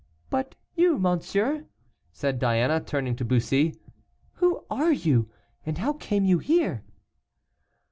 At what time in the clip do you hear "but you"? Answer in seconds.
0.31-0.97